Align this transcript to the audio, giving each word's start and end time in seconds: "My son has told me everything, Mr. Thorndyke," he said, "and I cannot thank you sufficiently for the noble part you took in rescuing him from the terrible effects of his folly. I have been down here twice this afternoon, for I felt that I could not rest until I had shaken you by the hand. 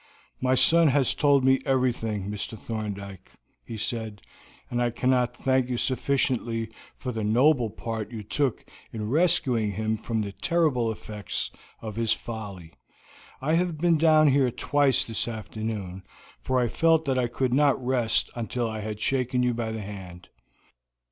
"My 0.39 0.55
son 0.55 0.87
has 0.87 1.13
told 1.13 1.45
me 1.45 1.59
everything, 1.63 2.27
Mr. 2.31 2.57
Thorndyke," 2.57 3.33
he 3.63 3.77
said, 3.77 4.23
"and 4.71 4.81
I 4.81 4.89
cannot 4.89 5.37
thank 5.37 5.69
you 5.69 5.77
sufficiently 5.77 6.71
for 6.97 7.11
the 7.11 7.23
noble 7.23 7.69
part 7.69 8.09
you 8.09 8.23
took 8.23 8.65
in 8.91 9.11
rescuing 9.11 9.73
him 9.73 9.97
from 9.97 10.21
the 10.23 10.31
terrible 10.31 10.91
effects 10.91 11.51
of 11.83 11.97
his 11.97 12.13
folly. 12.13 12.73
I 13.41 13.53
have 13.53 13.77
been 13.77 13.99
down 13.99 14.29
here 14.29 14.49
twice 14.49 15.05
this 15.05 15.27
afternoon, 15.27 16.01
for 16.41 16.59
I 16.59 16.67
felt 16.67 17.05
that 17.05 17.19
I 17.19 17.27
could 17.27 17.53
not 17.53 17.85
rest 17.85 18.31
until 18.33 18.67
I 18.67 18.79
had 18.79 18.99
shaken 18.99 19.43
you 19.43 19.53
by 19.53 19.71
the 19.71 19.81
hand. 19.81 20.29